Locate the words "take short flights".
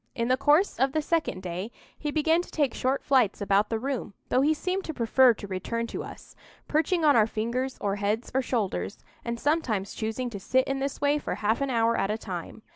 2.49-3.39